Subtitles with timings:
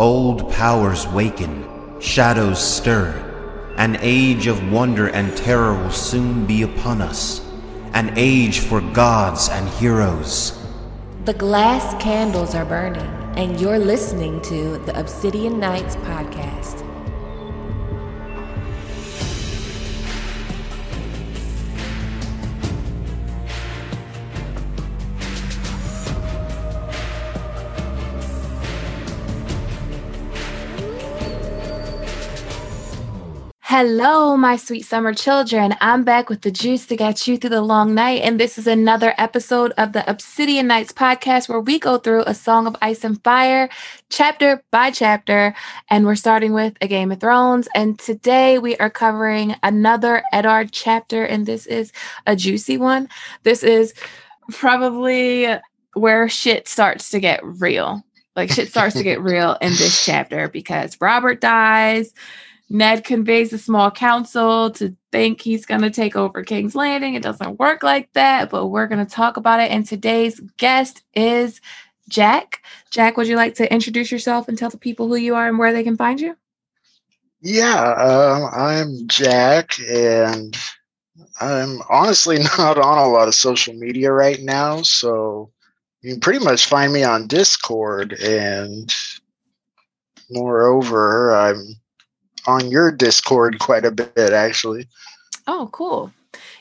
[0.00, 1.66] Old powers waken,
[1.98, 3.10] shadows stir.
[3.76, 7.44] An age of wonder and terror will soon be upon us.
[7.94, 10.56] An age for gods and heroes.
[11.24, 16.84] The glass candles are burning, and you're listening to the Obsidian Nights podcast.
[33.80, 35.72] Hello, my sweet summer children.
[35.80, 38.22] I'm back with the juice to get you through the long night.
[38.22, 42.34] And this is another episode of the Obsidian Nights podcast where we go through a
[42.34, 43.68] Song of Ice and Fire,
[44.10, 45.54] chapter by chapter.
[45.90, 47.68] And we're starting with A Game of Thrones.
[47.72, 51.22] And today we are covering another Eddard chapter.
[51.22, 51.92] And this is
[52.26, 53.08] a juicy one.
[53.44, 53.94] This is
[54.50, 55.46] probably
[55.92, 58.02] where shit starts to get real.
[58.34, 62.12] Like shit starts to get real in this chapter because Robert dies.
[62.70, 67.14] Ned conveys a small council to think he's going to take over King's Landing.
[67.14, 69.70] It doesn't work like that, but we're going to talk about it.
[69.70, 71.60] And today's guest is
[72.08, 72.62] Jack.
[72.90, 75.58] Jack, would you like to introduce yourself and tell the people who you are and
[75.58, 76.36] where they can find you?
[77.40, 80.56] Yeah, um, I'm Jack, and
[81.40, 84.82] I'm honestly not on a lot of social media right now.
[84.82, 85.50] So
[86.02, 88.12] you can pretty much find me on Discord.
[88.14, 88.92] And
[90.30, 91.76] moreover, I'm
[92.46, 94.86] on your Discord quite a bit, actually.
[95.46, 96.12] Oh, cool.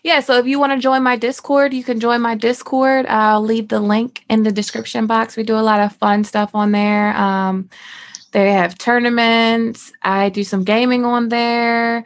[0.03, 3.05] Yeah, so if you want to join my Discord, you can join my Discord.
[3.07, 5.35] I'll leave the link in the description box.
[5.35, 7.15] We do a lot of fun stuff on there.
[7.17, 7.69] Um,
[8.31, 9.91] they have tournaments.
[10.01, 12.05] I do some gaming on there.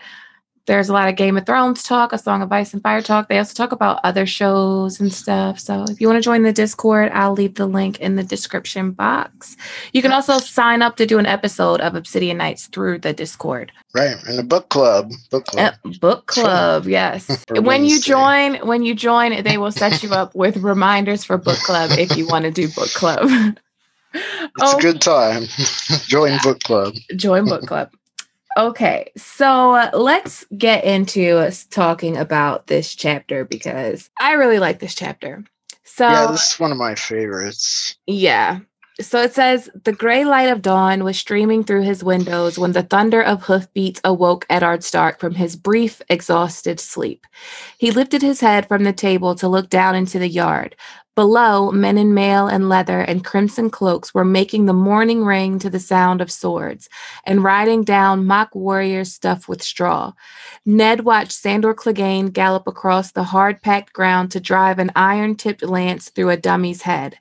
[0.67, 3.28] There's a lot of Game of Thrones talk, a Song of Ice and Fire talk.
[3.28, 5.59] They also talk about other shows and stuff.
[5.59, 8.92] So if you want to join the Discord, I'll leave the link in the description
[8.92, 9.58] box.
[9.94, 13.72] You can also sign up to do an episode of Obsidian Nights through the Discord.
[13.94, 16.86] Right, and the book club, book club, uh, book club.
[16.86, 17.46] Yes.
[17.50, 21.59] when you join, when you join, they will set you up with reminders for book
[21.59, 23.30] club if you want to do book club.
[24.13, 25.44] It's oh, a good time.
[26.07, 26.96] join book club.
[27.16, 27.91] Join book club.
[28.57, 34.79] Okay, so uh, let's get into us talking about this chapter because I really like
[34.79, 35.44] this chapter.
[35.84, 37.95] So Yeah, this is one of my favorites.
[38.07, 38.59] Yeah.
[39.00, 42.84] So it says the gray light of dawn was streaming through his windows when the
[42.84, 47.25] thunder of hoofbeats awoke Eddard Stark from his brief, exhausted sleep.
[47.78, 50.75] He lifted his head from the table to look down into the yard.
[51.14, 55.70] Below, men in mail and leather and crimson cloaks were making the morning ring to
[55.70, 56.88] the sound of swords
[57.26, 60.14] and riding down mock warriors stuffed with straw.
[60.66, 65.64] Ned watched Sandor Clegane gallop across the hard packed ground to drive an iron tipped
[65.64, 67.18] lance through a dummy's head.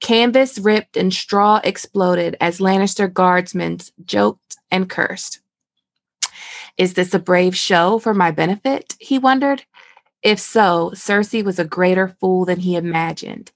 [0.00, 5.40] Canvas ripped and straw exploded as Lannister guardsmen joked and cursed.
[6.78, 8.96] Is this a brave show for my benefit?
[9.00, 9.64] He wondered.
[10.22, 13.52] If so, Cersei was a greater fool than he imagined.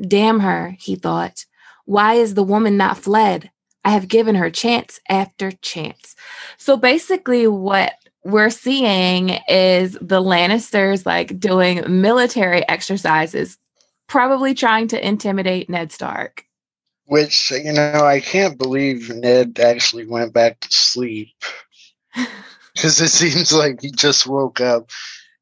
[0.00, 1.44] Damn her, he thought.
[1.84, 3.50] Why is the woman not fled?
[3.84, 6.16] I have given her chance after chance.
[6.56, 7.92] So basically, what
[8.24, 13.56] we're seeing is the Lannisters like doing military exercises,
[14.08, 16.44] probably trying to intimidate Ned Stark.
[17.04, 21.28] Which, you know, I can't believe Ned actually went back to sleep.
[22.74, 24.90] Because it seems like he just woke up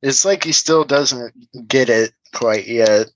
[0.05, 1.35] it's like he still doesn't
[1.67, 3.11] get it quite yet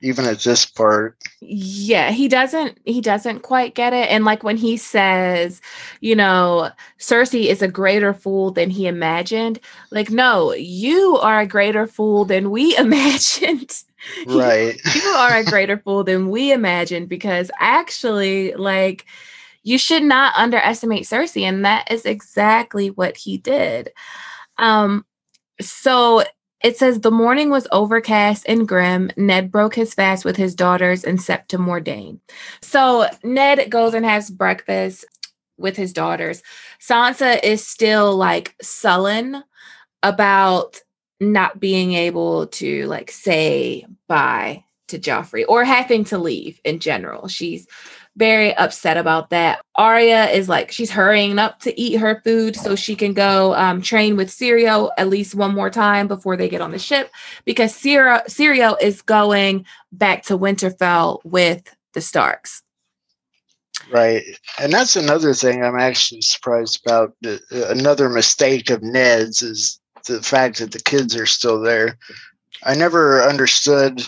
[0.00, 1.16] even at this part.
[1.40, 4.08] Yeah he doesn't he doesn't quite get it.
[4.10, 5.60] And like when he says
[6.00, 9.60] you know cersei is a greater fool than he imagined
[9.90, 13.82] like no you are a greater fool than we imagined.
[14.26, 14.80] Right.
[14.94, 19.04] You, you are a greater fool than we imagined because actually like
[19.64, 23.92] you should not underestimate cersei and that is exactly what he did.
[24.56, 25.04] Um
[25.60, 26.24] so
[26.62, 29.10] it says the morning was overcast and grim.
[29.16, 32.20] Ned broke his fast with his daughters and Septa Mordane.
[32.60, 35.04] So Ned goes and has breakfast
[35.58, 36.42] with his daughters.
[36.80, 39.42] Sansa is still like sullen
[40.02, 40.80] about
[41.20, 47.28] not being able to like say bye to Joffrey or having to leave in general.
[47.28, 47.66] She's
[48.16, 49.64] very upset about that.
[49.76, 53.80] Arya is like she's hurrying up to eat her food so she can go um,
[53.80, 57.10] train with Syrio at least one more time before they get on the ship
[57.44, 62.62] because Syrio, Syrio is going back to Winterfell with the Starks.
[63.90, 64.22] Right,
[64.60, 67.14] and that's another thing I'm actually surprised about.
[67.50, 71.98] Another mistake of Ned's is the fact that the kids are still there.
[72.64, 74.02] I never understood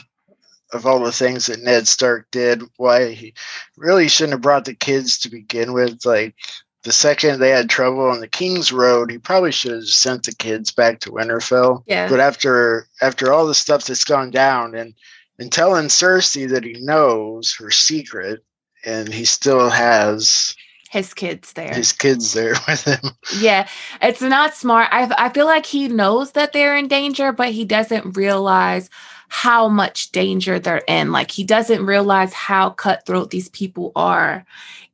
[0.74, 3.32] of all the things that Ned Stark did, why he
[3.76, 6.04] really shouldn't have brought the kids to begin with.
[6.04, 6.34] Like
[6.82, 10.34] the second they had trouble on the King's Road, he probably should have sent the
[10.34, 11.84] kids back to Winterfell.
[11.86, 12.08] Yeah.
[12.08, 14.94] But after after all the stuff that's gone down and
[15.38, 18.44] and telling Cersei that he knows her secret
[18.84, 20.54] and he still has
[20.90, 21.72] his kids there.
[21.74, 23.12] his kids there with him.
[23.38, 23.68] Yeah,
[24.02, 24.88] it's not smart.
[24.90, 28.90] I I feel like he knows that they're in danger, but he doesn't realize
[29.28, 31.12] how much danger they're in.
[31.12, 34.44] Like he doesn't realize how cutthroat these people are.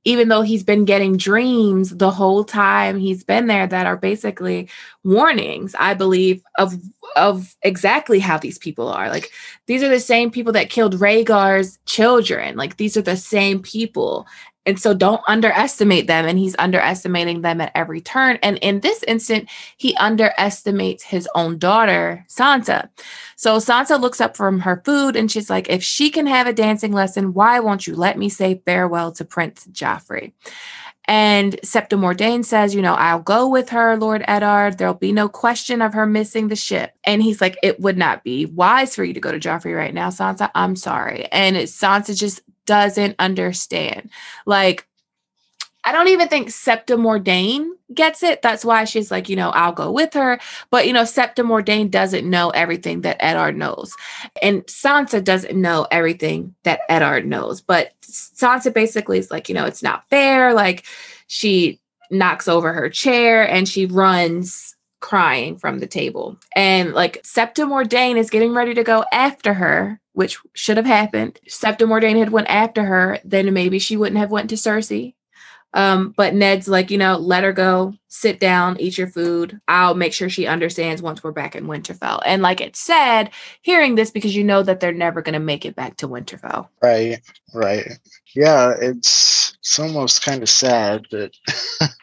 [0.04, 4.68] Even though he's been getting dreams the whole time he's been there that are basically
[5.04, 6.74] warnings, I believe, of
[7.16, 9.08] of exactly how these people are.
[9.08, 9.30] Like
[9.66, 12.56] these are the same people that killed Rhaegar's children.
[12.56, 14.26] Like these are the same people.
[14.66, 16.26] And so don't underestimate them.
[16.26, 18.38] And he's underestimating them at every turn.
[18.42, 19.48] And in this instant,
[19.78, 22.88] he underestimates his own daughter, Sansa.
[23.36, 26.52] So Sansa looks up from her food and she's like, if she can have a
[26.52, 30.32] dancing lesson, why won't you let me say farewell to Prince Joffrey?
[31.10, 34.78] And Septa Mordane says, you know, I'll go with her, Lord Eddard.
[34.78, 36.94] There'll be no question of her missing the ship.
[37.02, 39.92] And he's like, it would not be wise for you to go to Joffrey right
[39.92, 40.52] now, Sansa.
[40.54, 41.26] I'm sorry.
[41.32, 44.08] And Sansa just doesn't understand.
[44.46, 44.86] Like,
[45.90, 48.42] I don't even think Septa Mordane gets it.
[48.42, 50.38] That's why she's like, you know, I'll go with her.
[50.70, 53.96] But, you know, Septa Mordane doesn't know everything that Eddard knows.
[54.40, 57.60] And Sansa doesn't know everything that Eddard knows.
[57.60, 60.54] But Sansa basically is like, you know, it's not fair.
[60.54, 60.84] Like,
[61.26, 66.36] she knocks over her chair and she runs crying from the table.
[66.54, 71.40] And like Septa Mordane is getting ready to go after her, which should have happened.
[71.48, 75.14] Septa Mordane had went after her, then maybe she wouldn't have went to Cersei.
[75.72, 79.60] Um, but Ned's like, you know, let her go, sit down, eat your food.
[79.68, 82.20] I'll make sure she understands once we're back in Winterfell.
[82.24, 83.30] And like it said,
[83.62, 86.68] hearing this because you know that they're never going to make it back to Winterfell.
[86.82, 87.20] Right,
[87.54, 87.98] right.
[88.34, 91.36] Yeah, it's it's almost kind of sad that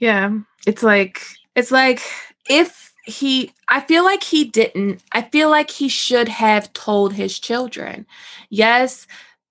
[0.00, 0.38] Yeah.
[0.66, 1.22] It's like,
[1.54, 2.00] it's like
[2.48, 7.38] if he, I feel like he didn't, I feel like he should have told his
[7.38, 8.06] children.
[8.48, 9.06] Yes,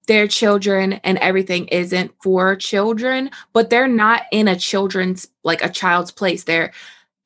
[0.10, 5.70] their children and everything isn't for children, but they're not in a children's, like a
[5.70, 6.46] child's place.
[6.46, 6.74] They're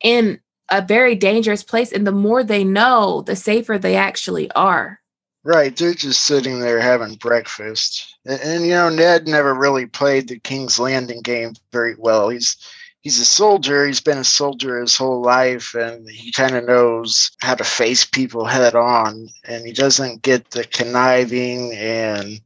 [0.03, 1.93] in a very dangerous place.
[1.93, 4.99] And the more they know, the safer they actually are.
[5.45, 8.17] Right, they're just sitting there having breakfast.
[8.25, 12.27] And, and, you know, Ned never really played the King's Landing game very well.
[12.27, 12.57] He's
[12.99, 17.31] he's a soldier, he's been a soldier his whole life and he kind of knows
[17.41, 22.41] how to face people head on and he doesn't get the conniving and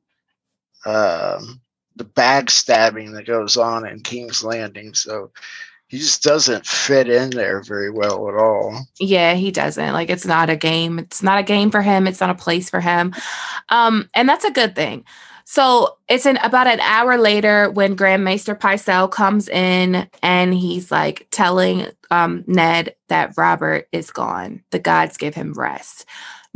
[0.88, 1.62] um,
[1.96, 4.94] the backstabbing that goes on in King's Landing.
[4.94, 5.32] So
[5.88, 8.88] he just doesn't fit in there very well at all.
[9.00, 9.94] Yeah, he doesn't.
[9.94, 11.00] Like it's not a game.
[11.00, 12.08] It's not a game for him.
[12.08, 13.14] It's not a place for him.
[13.70, 15.06] Um, and that's a good thing.
[15.46, 20.92] So it's in about an hour later when Grand Maester Pycelle comes in and he's
[20.92, 24.62] like telling um, Ned that Robert is gone.
[24.72, 26.06] The gods give him rest.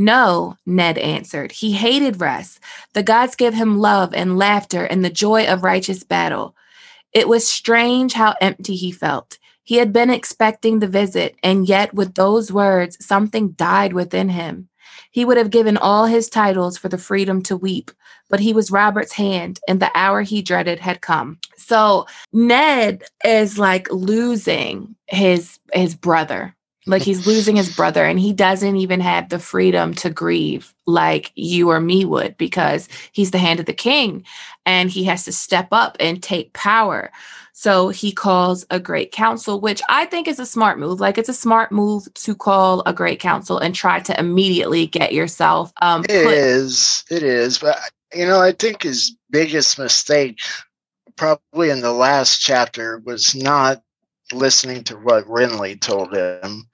[0.02, 1.52] No, Ned answered.
[1.52, 2.60] He hated rest.
[2.94, 6.56] The gods gave him love and laughter and the joy of righteous battle.
[7.14, 9.38] It was strange how empty he felt.
[9.64, 14.70] He had been expecting the visit, and yet with those words, something died within him.
[15.12, 17.92] He would have given all his titles for the freedom to weep,
[18.28, 21.38] but he was Robert's hand, and the hour he dreaded had come.
[21.58, 26.56] So Ned is like losing his his brother.
[26.88, 31.32] Like he's losing his brother, and he doesn't even have the freedom to grieve like
[31.36, 34.26] you or me would because he's the hand of the king
[34.66, 37.12] and he has to step up and take power.
[37.54, 41.00] So he calls a great council, which I think is a smart move.
[41.00, 45.14] Like it's a smart move to call a great council and try to immediately get
[45.14, 47.60] yourself um It put- is, it is.
[47.60, 47.78] But
[48.14, 50.40] you know, I think his biggest mistake,
[51.16, 53.84] probably in the last chapter, was not
[54.34, 56.68] listening to what Renly told him,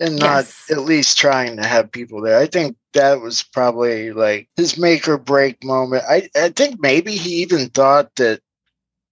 [0.00, 0.70] and not Yes.
[0.70, 2.38] at least trying to have people there.
[2.38, 6.04] I think that was probably like his make or break moment.
[6.08, 8.40] I I think maybe he even thought that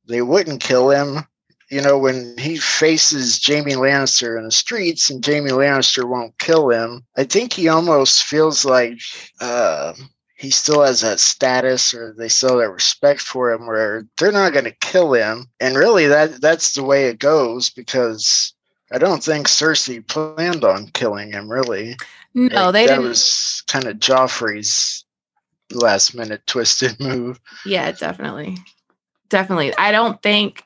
[0.09, 1.27] they wouldn't kill him.
[1.71, 6.69] You know, when he faces Jaime Lannister in the streets and Jaime Lannister won't kill
[6.71, 8.99] him, I think he almost feels like
[9.41, 9.93] uh,
[10.41, 14.33] he still has that status or they still have that respect for him where they're
[14.33, 15.45] not going to kill him.
[15.61, 18.55] And really, that that's the way it goes because
[18.91, 21.95] I don't think Cersei planned on killing him, really.
[22.33, 23.09] no, Like, they that didn't.
[23.09, 25.05] was kind of Joffrey's
[25.73, 27.39] last minute twisted move.
[27.67, 28.57] Yeah, definitely.
[29.29, 29.77] Definitely.
[29.77, 30.65] I don't think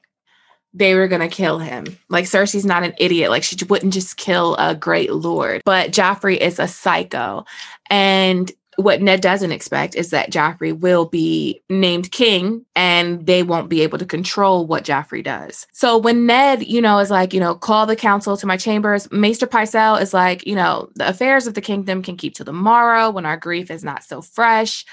[0.72, 1.84] they were going to kill him.
[2.08, 3.30] Like Cersei's not an idiot.
[3.30, 5.62] Like she wouldn't just kill a great lord.
[5.64, 7.44] But Joffrey is a psycho.
[7.90, 13.68] And what Ned doesn't expect is that Joffrey will be named king and they won't
[13.68, 15.66] be able to control what Joffrey does.
[15.72, 19.10] So when Ned, you know, is like, you know, call the council to my chambers,
[19.10, 23.10] Maester Pycelle is like, you know, the affairs of the kingdom can keep till tomorrow
[23.10, 24.84] when our grief is not so fresh.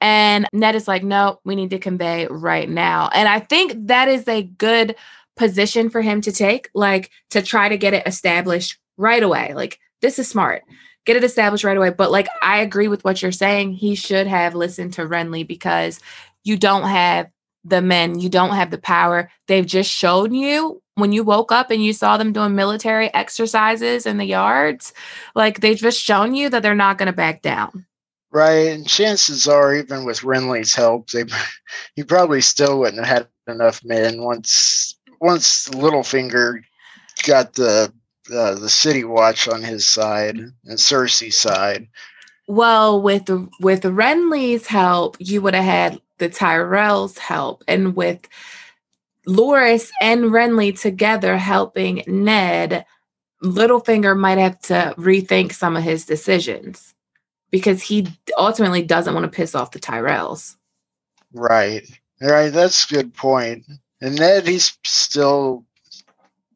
[0.00, 3.10] And Ned is like, no, we need to convey right now.
[3.14, 4.96] And I think that is a good
[5.36, 9.54] position for him to take, like to try to get it established right away.
[9.54, 10.62] Like, this is smart
[11.04, 11.90] get it established right away.
[11.90, 13.72] But like I agree with what you're saying.
[13.72, 16.00] He should have listened to Renly because
[16.44, 17.30] you don't have
[17.64, 19.30] the men, you don't have the power.
[19.48, 24.06] They've just shown you when you woke up and you saw them doing military exercises
[24.06, 24.92] in the yards,
[25.34, 27.86] like they've just shown you that they're not going to back down.
[28.30, 31.24] Right, and chances are, even with Renly's help, they
[31.96, 36.62] he probably still wouldn't have had enough men once once Littlefinger
[37.26, 37.92] got the
[38.32, 41.88] uh, the City Watch on his side and Cersei's side.
[42.46, 43.28] Well, with
[43.60, 48.28] with Renly's help, you would have had the Tyrells' help, and with
[49.26, 52.84] Loras and Renly together helping Ned,
[53.42, 56.94] Littlefinger might have to rethink some of his decisions
[57.50, 60.56] because he ultimately doesn't want to piss off the Tyrells.
[61.32, 61.88] Right.
[62.20, 62.52] Right.
[62.52, 63.64] That's a good point.
[64.00, 65.64] And Ned, he's still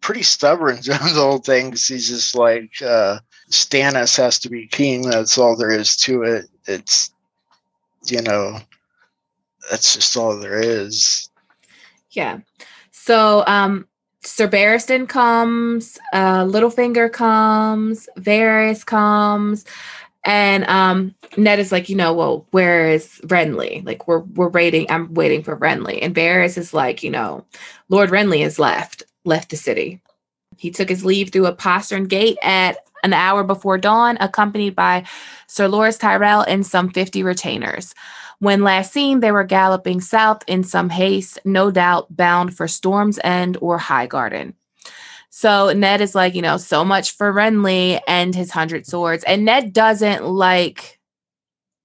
[0.09, 1.71] pretty stubborn on the whole thing.
[1.73, 3.19] He's just like uh,
[3.51, 5.03] Stannis has to be king.
[5.03, 6.47] That's all there is to it.
[6.65, 7.13] It's
[8.07, 8.59] you know,
[9.71, 11.29] that's just all there is.
[12.13, 12.39] Yeah.
[12.91, 13.87] So um
[14.23, 19.67] Sir Barristan comes, uh Littlefinger comes, Varys comes,
[20.25, 23.85] and um Ned is like, you know, well, where is Renly?
[23.85, 25.99] Like we're we're waiting, I'm waiting for Renly.
[26.01, 27.45] And Varys is like, you know,
[27.91, 30.01] Lord Renly is left left the city.
[30.57, 35.05] He took his leave through a postern gate at an hour before dawn, accompanied by
[35.47, 37.95] Sir Loras Tyrell and some 50 retainers.
[38.41, 43.19] When last seen, they were galloping south in some haste, no doubt bound for Storm's
[43.23, 44.55] End or Highgarden.
[45.31, 49.25] So Ned is like, you know, so much for Renly and his hundred swords.
[49.25, 50.99] And Ned doesn't like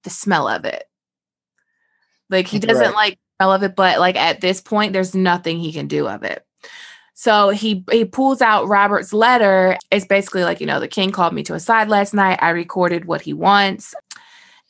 [0.04, 0.84] the smell of it.
[2.30, 2.94] Like he doesn't right.
[2.94, 6.22] like smell of it, but like at this point, there's nothing he can do of
[6.22, 6.44] it.
[7.14, 9.78] So he he pulls out Robert's letter.
[9.90, 12.40] It's basically like, you know, the king called me to a side last night.
[12.42, 13.94] I recorded what he wants.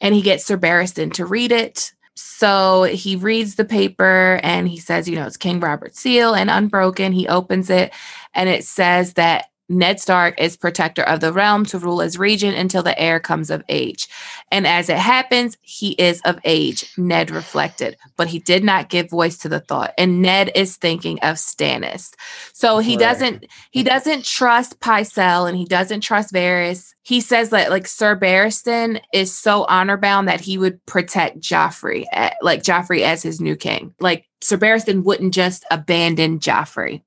[0.00, 1.92] And he gets Sir Barristan to read it.
[2.16, 6.50] So he reads the paper and he says, you know, it's King Robert's seal and
[6.50, 7.12] unbroken.
[7.12, 7.92] He opens it
[8.34, 12.56] and it says that Ned Stark is protector of the realm to rule as regent
[12.56, 14.08] until the heir comes of age.
[14.50, 19.08] And as it happens, he is of age, Ned reflected, but he did not give
[19.08, 19.94] voice to the thought.
[19.96, 22.12] And Ned is thinking of Stannis.
[22.52, 23.00] So he right.
[23.00, 26.94] doesn't he doesn't trust Pycelle and he doesn't trust Varys.
[27.02, 32.04] He says that like Sir Barristan is so honor bound that he would protect Joffrey,
[32.12, 33.94] eh, like Joffrey as his new king.
[33.98, 37.02] Like Sir Barristan wouldn't just abandon Joffrey.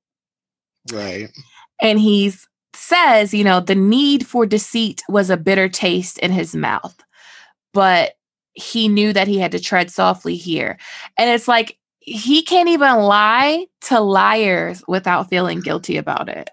[0.92, 1.30] Right.
[1.80, 2.32] And he
[2.74, 6.96] says, you know, the need for deceit was a bitter taste in his mouth,
[7.72, 8.14] but
[8.54, 10.78] he knew that he had to tread softly here.
[11.16, 16.50] And it's like he can't even lie to liars without feeling guilty about it.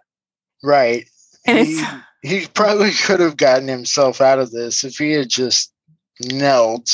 [0.63, 1.07] Right.
[1.47, 1.83] And he,
[2.21, 5.71] he probably could have gotten himself out of this if he had just
[6.21, 6.89] knelt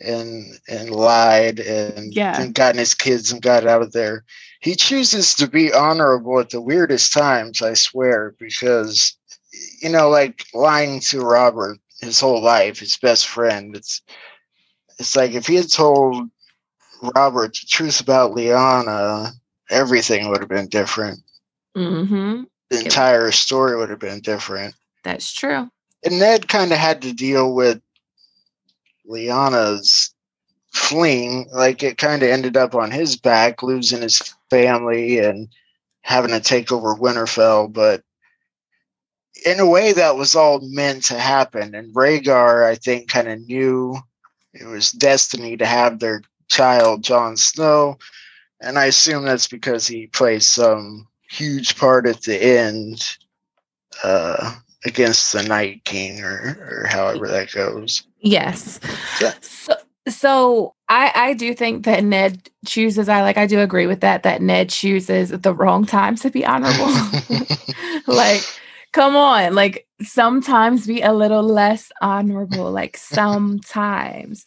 [0.00, 2.40] and and lied and, yeah.
[2.40, 4.24] and gotten his kids and got out of there.
[4.64, 9.14] He chooses to be honorable at the weirdest times, I swear, because
[9.82, 13.76] you know, like lying to Robert his whole life, his best friend.
[13.76, 14.00] It's
[14.98, 16.30] it's like if he had told
[17.14, 19.32] Robert the truth about Lyanna,
[19.68, 21.20] everything would have been different.
[21.76, 22.44] Mm-hmm.
[22.70, 24.74] The entire story would have been different.
[25.02, 25.68] That's true.
[26.06, 27.82] And Ned kind of had to deal with
[29.06, 30.14] Lyanna's
[30.72, 35.48] fleeing, like it kind of ended up on his back, losing his family and
[36.02, 37.72] having to take over Winterfell.
[37.72, 38.02] But
[39.44, 41.74] in a way, that was all meant to happen.
[41.74, 43.96] And Rhaegar, I think, kind of knew
[44.52, 47.98] it was destiny to have their child, Jon Snow.
[48.60, 53.16] And I assume that's because he plays some huge part at the end.
[54.02, 58.06] Uh, against the Night King or or however that goes.
[58.20, 58.80] Yes.
[59.20, 59.34] Yeah.
[59.40, 59.74] So,
[60.08, 64.22] so I I do think that Ned chooses I like I do agree with that
[64.22, 66.92] that Ned chooses the wrong times to be honorable.
[68.06, 68.42] like
[68.92, 74.46] come on, like sometimes be a little less honorable like sometimes.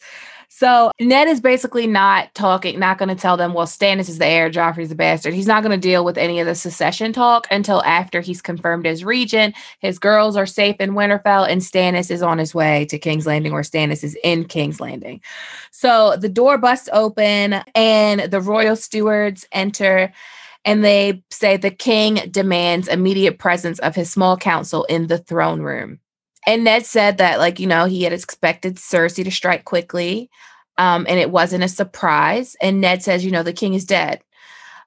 [0.58, 4.26] So Ned is basically not talking, not going to tell them, well, Stannis is the
[4.26, 5.36] heir, Joffrey's the bastard.
[5.36, 8.88] He's not going to deal with any of the secession talk until after he's confirmed
[8.88, 9.56] as regent.
[9.82, 13.52] His girls are safe in Winterfell, and Stannis is on his way to King's Landing,
[13.52, 15.22] or Stannis is in King's Landing.
[15.70, 20.12] So the door busts open, and the royal stewards enter
[20.66, 25.62] and they say the king demands immediate presence of his small council in the throne
[25.62, 26.00] room.
[26.48, 30.30] And Ned said that, like, you know, he had expected Cersei to strike quickly,
[30.77, 32.56] um, and it wasn't a surprise.
[32.62, 34.24] And Ned says, you know, the king is dead,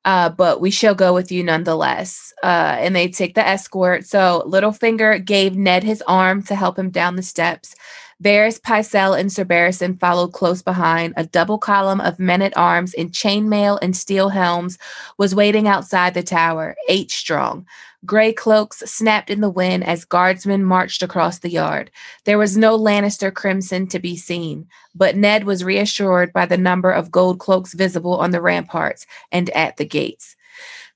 [0.07, 2.33] uh, but we shall go with you nonetheless.
[2.43, 4.07] Uh, and they take the escort.
[4.07, 7.75] So Littlefinger gave Ned his arm to help him down the steps.
[8.23, 11.15] Varys, Pycelle, and Sir Barristan followed close behind.
[11.17, 14.79] A double column of men at arms in chainmail and steel helms
[15.19, 17.67] was waiting outside the tower, eight strong.
[18.07, 21.91] Gray cloaks snapped in the wind as guardsmen marched across the yard.
[22.25, 26.91] There was no Lannister crimson to be seen, but Ned was reassured by the number
[26.91, 30.35] of gold cloaks visible on the ramparts and at the gates.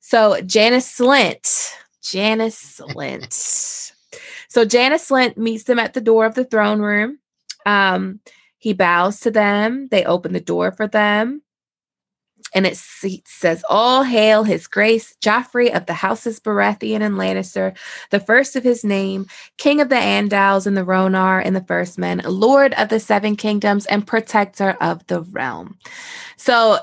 [0.00, 3.92] So Janos Slynt, Janos Slynt.
[4.49, 7.18] So Janos Slynt meets them at the door of the throne room.
[7.66, 8.20] Um,
[8.58, 9.88] he bows to them.
[9.90, 11.42] They open the door for them.
[12.52, 17.76] And it says, All hail his grace, Joffrey of the houses Baratheon and Lannister,
[18.10, 19.26] the first of his name,
[19.58, 23.34] king of the Andals and the Rhoynar and the First Men, lord of the seven
[23.34, 25.78] kingdoms and protector of the realm.
[26.36, 26.78] So,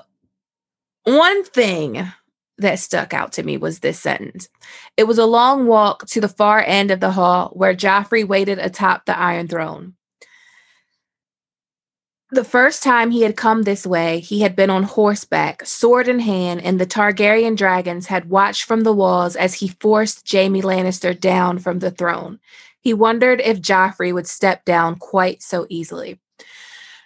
[1.03, 2.11] one thing
[2.57, 4.49] that stuck out to me was this sentence.
[4.97, 8.59] It was a long walk to the far end of the hall where Joffrey waited
[8.59, 9.95] atop the Iron Throne.
[12.33, 16.19] The first time he had come this way, he had been on horseback, sword in
[16.19, 21.19] hand, and the Targaryen dragons had watched from the walls as he forced Jaime Lannister
[21.19, 22.39] down from the throne.
[22.79, 26.21] He wondered if Joffrey would step down quite so easily.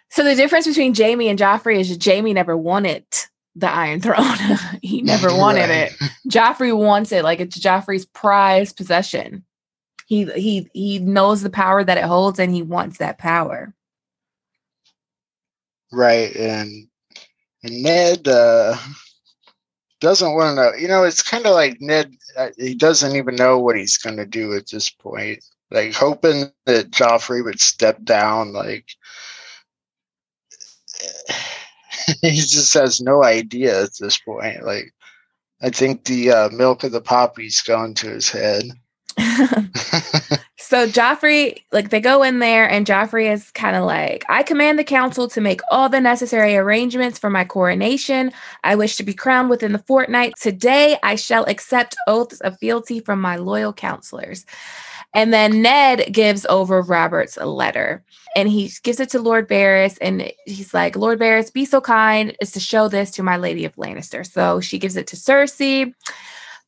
[0.10, 3.05] So the difference between Jaime and Joffrey is Jaime never wanted
[3.55, 4.38] the Iron Throne.
[4.84, 5.91] he never wanted right.
[5.91, 6.12] it.
[6.29, 9.44] Joffrey wants it like it's Joffrey's prized possession.
[10.05, 13.74] He he he knows the power that it holds and he wants that power.
[15.95, 16.87] Right, and
[17.63, 18.77] and Ned uh
[20.01, 20.73] doesn't want to know.
[20.77, 22.13] You know, it's kind of like Ned.
[22.37, 25.43] Uh, he doesn't even know what he's going to do at this point.
[25.71, 28.53] Like hoping that Joffrey would step down.
[28.53, 28.86] Like
[32.21, 34.63] he just has no idea at this point.
[34.65, 34.93] Like,
[35.62, 38.65] I think the uh, milk of the poppy's gone to his head.
[40.65, 44.80] so Joffrey, like they go in there, and Joffrey is kind of like, I command
[44.80, 48.32] the council to make all the necessary arrangements for my coronation.
[48.63, 50.34] I wish to be crowned within the fortnight.
[50.41, 54.45] Today, I shall accept oaths of fealty from my loyal counselors.
[55.13, 58.04] And then Ned gives over Robert's letter
[58.36, 59.97] and he gives it to Lord Varys.
[60.01, 63.63] And he's like, Lord Varys, be so kind as to show this to my Lady
[63.63, 64.30] of Lannister.
[64.30, 65.93] So she gives it to Cersei.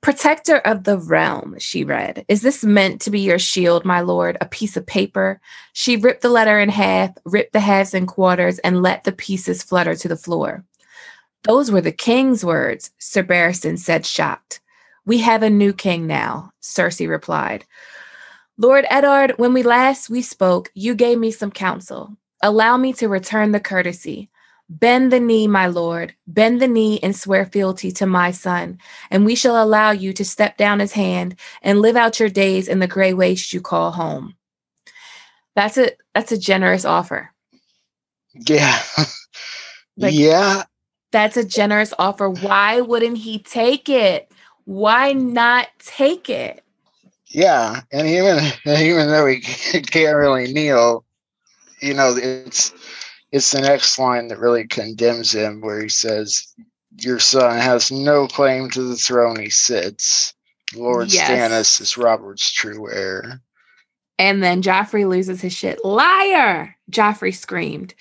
[0.08, 2.24] Protector of the realm, she read.
[2.30, 4.38] Is this meant to be your shield, my lord?
[4.40, 5.42] A piece of paper?
[5.74, 9.64] She ripped the letter in half, ripped the halves in quarters, and let the pieces
[9.64, 10.64] flutter to the floor.
[11.44, 14.62] Those were the king's words, Sir Barristan said, shocked.
[15.06, 17.66] We have a new king now, Cersei replied.
[18.58, 22.16] Lord Eddard, when we last we spoke, you gave me some counsel.
[22.42, 24.30] Allow me to return the courtesy.
[24.70, 29.26] Bend the knee, my lord, bend the knee and swear fealty to my son, and
[29.26, 32.80] we shall allow you to step down his hand and live out your days in
[32.80, 34.36] the gray waste you call home.
[35.56, 37.32] That's a that's a generous offer.
[38.34, 38.78] Yeah.
[39.98, 40.64] like, yeah.
[41.12, 42.30] That's a generous offer.
[42.30, 44.30] Why wouldn't he take it?
[44.66, 46.62] Why not take it?
[47.30, 48.40] Yeah, and even
[48.80, 51.06] even though he can't really kneel,
[51.82, 52.74] you know, it's
[53.32, 56.54] it's the next line that really condemns him, where he says,
[56.98, 60.34] "Your son has no claim to the throne he sits.
[60.76, 61.30] Lord yes.
[61.30, 63.42] Stannis is Robert's true heir."
[64.20, 65.84] And then Joffrey loses his shit.
[65.86, 66.76] Liar!
[66.92, 67.94] Joffrey screamed.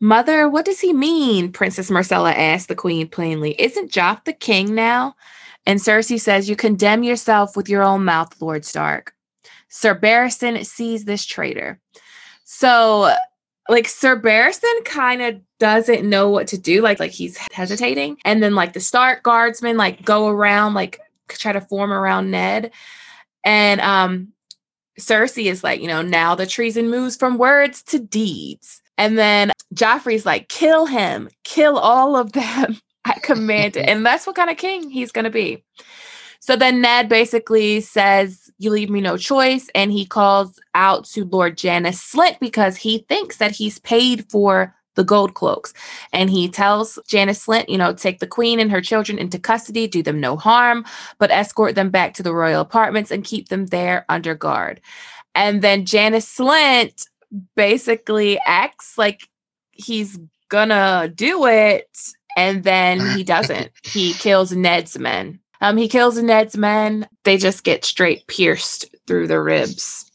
[0.00, 1.50] Mother, what does he mean?
[1.50, 3.60] Princess Myrcella asked the queen plainly.
[3.60, 5.16] Isn't Joff the king now?
[5.66, 9.14] And Cersei says, You condemn yourself with your own mouth, Lord Stark.
[9.68, 11.80] Sir Barristan seize this traitor.
[12.44, 13.14] So,
[13.68, 16.82] like, Sir Barristan kind of doesn't know what to do.
[16.82, 18.18] Like, like he's hesitating.
[18.24, 22.72] And then, like, the Stark guardsmen, like, go around, like, try to form around Ned.
[23.44, 24.28] And um
[24.98, 28.80] Cersei is like, you know, now the treason moves from words to deeds.
[28.96, 32.78] And then Joffrey's like, kill him, kill all of them.
[33.04, 33.88] I command it.
[33.88, 35.64] And that's what kind of king he's going to be.
[36.40, 39.68] So then Ned basically says, You leave me no choice.
[39.74, 44.74] And he calls out to Lord Janos Slynt because he thinks that he's paid for
[44.94, 45.72] the gold cloaks.
[46.12, 49.86] And he tells Janos Slynt, you know, take the queen and her children into custody,
[49.86, 50.84] do them no harm,
[51.18, 54.80] but escort them back to the royal apartments and keep them there under guard.
[55.34, 57.06] And then Janos Slynt
[57.56, 59.28] basically acts like
[59.72, 61.88] he's gonna do it,
[62.36, 63.70] and then he doesn't.
[63.82, 65.40] he kills Ned's men.
[65.64, 67.08] Um, he kills Ned's men.
[67.22, 70.12] They just get straight pierced through the ribs.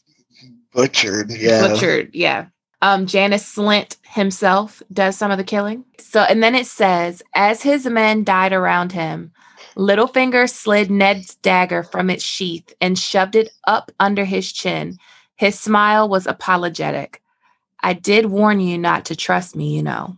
[0.72, 1.66] Butchered, yeah.
[1.66, 2.46] Butchered, yeah.
[2.82, 5.84] Um, Janos Slynt himself does some of the killing.
[5.98, 9.32] So, and then it says, as his men died around him,
[9.76, 14.98] Littlefinger slid Ned's dagger from its sheath and shoved it up under his chin.
[15.34, 17.22] His smile was apologetic.
[17.80, 20.16] I did warn you not to trust me, you know.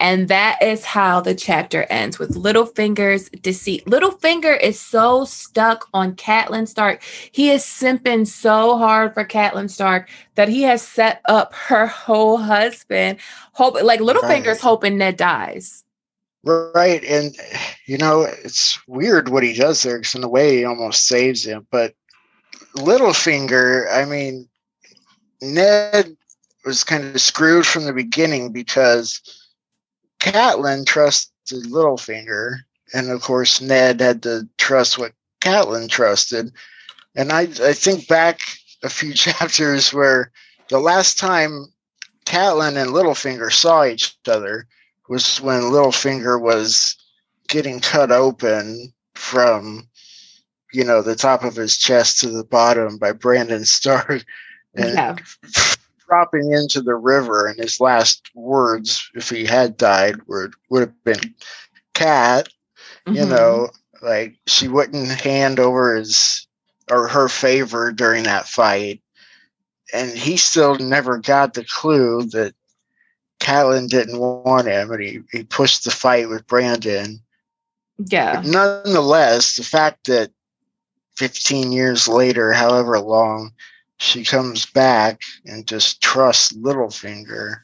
[0.00, 3.84] And that is how the chapter ends with Littlefinger's deceit.
[3.84, 7.02] Littlefinger is so stuck on Catelyn Stark.
[7.30, 12.38] He is simping so hard for Catelyn Stark that he has set up her whole
[12.38, 13.18] husband.
[13.52, 14.60] Hope like Littlefinger's right.
[14.60, 15.84] hoping Ned dies.
[16.44, 17.04] Right.
[17.04, 17.36] And
[17.84, 21.44] you know, it's weird what he does there because in a way he almost saves
[21.44, 21.66] him.
[21.70, 21.94] But
[22.74, 24.48] Littlefinger, I mean,
[25.42, 26.16] Ned
[26.64, 29.20] was kind of screwed from the beginning because
[30.20, 32.60] Catelyn trusted Littlefinger,
[32.94, 36.52] and of course Ned had to trust what Catelyn trusted.
[37.16, 38.40] And I, I think back
[38.82, 40.30] a few chapters where
[40.68, 41.72] the last time
[42.26, 44.66] Catelyn and Littlefinger saw each other
[45.08, 46.96] was when Littlefinger was
[47.48, 49.88] getting cut open from,
[50.72, 54.24] you know, the top of his chest to the bottom by Brandon Stark.
[54.76, 55.16] And yeah
[56.10, 61.04] dropping into the river, and his last words, if he had died, would would have
[61.04, 61.34] been
[61.94, 62.48] "cat."
[63.06, 63.16] Mm-hmm.
[63.16, 63.68] You know,
[64.02, 66.46] like she wouldn't hand over his
[66.90, 69.00] or her favor during that fight,
[69.94, 72.54] and he still never got the clue that
[73.38, 77.20] Catelyn didn't want him, and he he pushed the fight with Brandon.
[77.98, 78.36] Yeah.
[78.36, 80.30] But nonetheless, the fact that
[81.16, 83.52] 15 years later, however long,
[84.00, 87.56] she comes back and just trusts Littlefinger.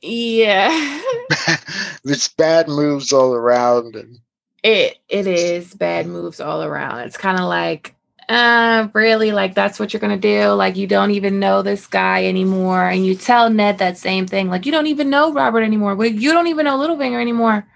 [0.00, 0.70] Yeah.
[2.04, 4.18] it's bad moves all around and
[4.62, 7.00] it it is bad moves all around.
[7.00, 7.94] It's kind of like
[8.30, 12.26] uh really like that's what you're gonna do like you don't even know this guy
[12.26, 15.96] anymore and you tell ned that same thing like you don't even know robert anymore
[15.96, 17.66] but you don't even know littlefinger anymore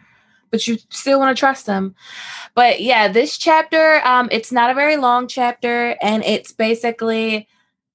[0.53, 1.97] but you still want to trust them
[2.55, 7.49] but yeah, this chapter, um, it's not a very long chapter, and it's basically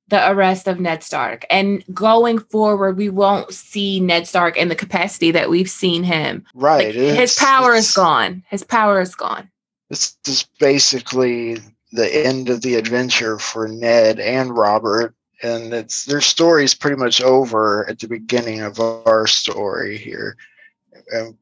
[0.07, 1.45] the arrest of Ned Stark.
[1.49, 6.45] And going forward, we won't see Ned Stark in the capacity that we've seen him.
[6.55, 6.87] Right.
[6.87, 8.43] Like, his power is gone.
[8.49, 9.49] His power is gone.
[9.89, 11.59] This is basically
[11.91, 15.13] the end of the adventure for Ned and Robert.
[15.43, 20.35] And it's their story is pretty much over at the beginning of our story here.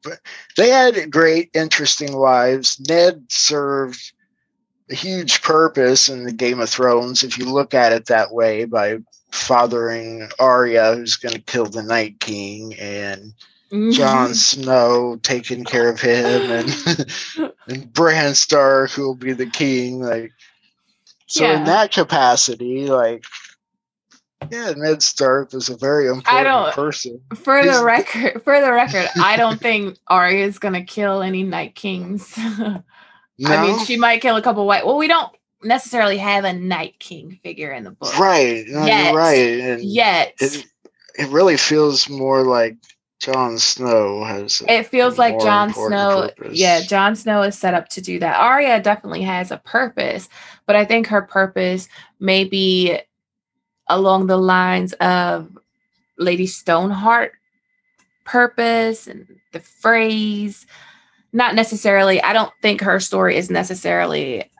[0.02, 0.20] But
[0.56, 2.80] they had great, interesting lives.
[2.88, 4.12] Ned served
[4.90, 8.64] a huge purpose in the Game of Thrones, if you look at it that way,
[8.64, 8.98] by
[9.32, 13.32] fathering Arya, who's going to kill the Night King, and
[13.70, 13.90] mm-hmm.
[13.90, 20.00] Jon Snow taking care of him, and and Bran Stark, who will be the king.
[20.00, 20.32] Like,
[21.26, 21.58] so yeah.
[21.58, 23.24] in that capacity, like
[24.50, 27.20] yeah, Ned Stark was a very important person.
[27.34, 31.42] For He's, the record, for the record, I don't think Arya is gonna kill any
[31.42, 32.36] Night Kings.
[32.36, 32.82] no?
[33.46, 34.86] I mean, she might kill a couple white.
[34.86, 38.66] Well, we don't necessarily have a Night King figure in the book, right?
[38.66, 39.06] Yet.
[39.06, 39.60] You're right.
[39.60, 40.64] And yet, it,
[41.18, 42.76] it really feels more like
[43.18, 44.62] Jon Snow has.
[44.68, 46.30] It feels like Jon Snow.
[46.36, 46.58] Purpose.
[46.58, 48.38] Yeah, Jon Snow is set up to do that.
[48.38, 50.28] Arya definitely has a purpose,
[50.66, 51.88] but I think her purpose
[52.20, 53.00] may be
[53.88, 55.56] along the lines of
[56.18, 57.32] Lady Stoneheart
[58.24, 60.66] purpose and the phrase.
[61.32, 64.50] Not necessarily, I don't think her story is necessarily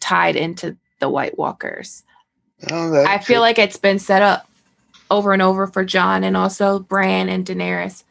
[0.00, 2.02] tied into the White Walkers.
[2.70, 4.48] Oh, I feel like it's been set up
[5.10, 8.04] over and over for Jon and also Bran and Daenerys.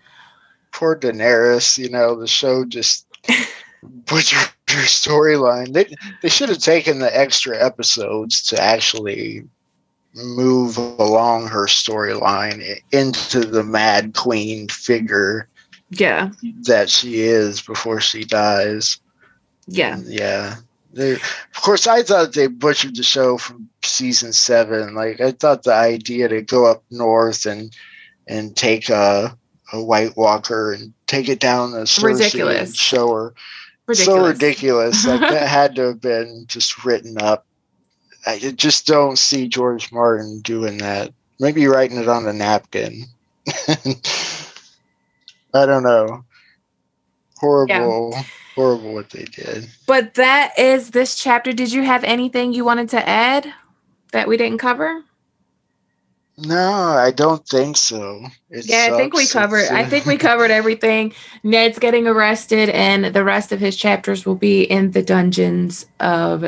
[0.72, 3.08] Poor Daenerys, you know, the show just
[3.84, 5.74] butchered her storyline.
[5.74, 9.44] They they should have taken the extra episodes to actually
[10.16, 15.48] move along her storyline into the Mad Queen figure.
[15.90, 16.32] Yeah.
[16.64, 19.00] That she is before she dies.
[19.68, 20.00] Yeah.
[20.06, 20.56] Yeah.
[20.94, 24.94] They, of course, I thought they butchered the show from season seven.
[24.94, 27.76] Like I thought the idea to go up north and
[28.28, 29.36] and take a,
[29.72, 32.70] a White Walker and take it down the ridiculous.
[32.70, 33.34] and show her
[33.88, 34.06] ridiculous.
[34.06, 35.06] so ridiculous.
[35.06, 37.46] like that had to have been just written up
[38.26, 41.14] I just don't see George Martin doing that.
[41.40, 43.06] Maybe writing it on a napkin.
[45.54, 46.24] I don't know.
[47.38, 48.16] Horrible,
[48.54, 49.68] horrible what they did.
[49.88, 51.52] But that is this chapter.
[51.52, 53.52] Did you have anything you wanted to add
[54.12, 55.04] that we didn't cover?
[56.38, 58.26] No, I don't think so.
[58.50, 59.66] It yeah, I think we covered.
[59.72, 61.14] I think we covered everything.
[61.44, 66.44] Ned's getting arrested, and the rest of his chapters will be in the dungeons of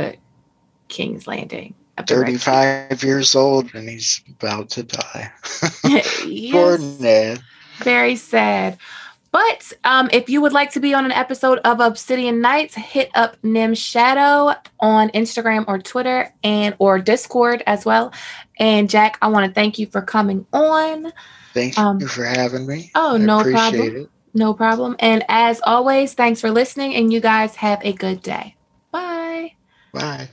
[0.94, 1.74] King's Landing.
[2.08, 5.32] 35 years old and he's about to die.
[6.52, 7.40] Poor Ned.
[7.80, 8.78] Very sad.
[9.32, 13.10] But um, if you would like to be on an episode of Obsidian Nights, hit
[13.16, 18.14] up Nim Shadow on Instagram or Twitter and or Discord as well.
[18.60, 21.12] And Jack, I want to thank you for coming on.
[21.54, 22.92] Thank Um, you for having me.
[22.94, 23.96] oh, I no problem.
[23.98, 24.10] it.
[24.36, 24.96] No problem.
[25.00, 28.56] And as always, thanks for listening, and you guys have a good day.
[28.92, 29.54] Bye.
[29.94, 30.30] Bye.